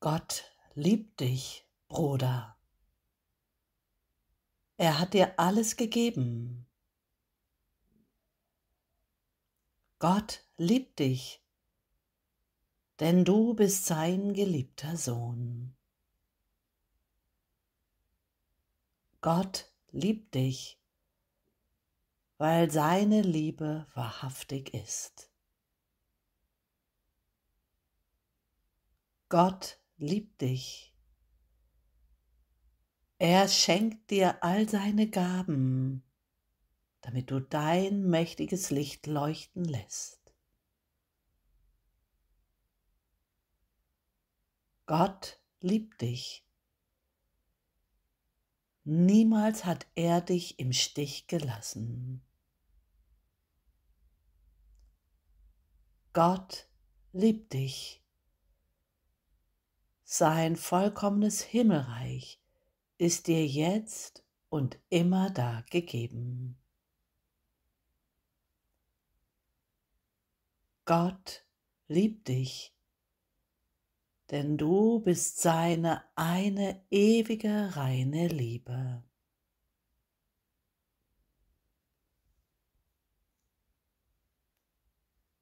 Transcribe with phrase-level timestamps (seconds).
[0.00, 2.56] Gott liebt dich, Bruder.
[4.76, 6.66] Er hat dir alles gegeben.
[9.98, 11.42] Gott liebt dich,
[13.00, 15.74] denn du bist sein geliebter Sohn.
[19.22, 20.78] Gott liebt dich,
[22.36, 25.30] weil seine Liebe wahrhaftig ist.
[29.30, 30.94] Gott liebt dich.
[33.18, 36.02] Er schenkt dir all seine Gaben,
[37.00, 40.34] damit du dein mächtiges Licht leuchten lässt.
[44.84, 46.46] Gott liebt dich.
[48.84, 52.22] Niemals hat er dich im Stich gelassen.
[56.12, 56.68] Gott
[57.12, 58.05] liebt dich.
[60.08, 62.40] Sein vollkommenes Himmelreich
[62.96, 66.56] ist dir jetzt und immer da gegeben.
[70.84, 71.44] Gott
[71.88, 72.72] liebt dich,
[74.30, 79.02] denn du bist seine eine ewige reine Liebe.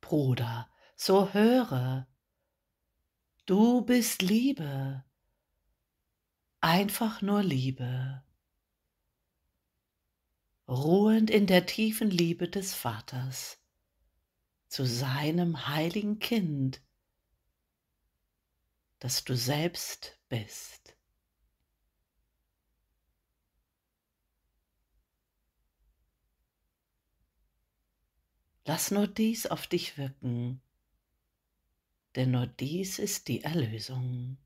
[0.00, 2.08] Bruder, so höre,
[3.46, 5.04] Du bist Liebe.
[6.62, 8.24] Einfach nur Liebe.
[10.66, 13.62] Ruhend in der tiefen Liebe des Vaters
[14.68, 16.82] zu seinem heiligen Kind,
[18.98, 20.96] das du selbst bist.
[28.64, 30.63] Lass nur dies auf dich wirken
[32.16, 34.38] denn nur dies ist die Erlösung.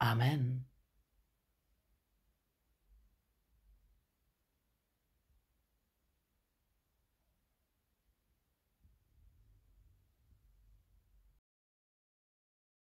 [0.00, 0.69] Amen.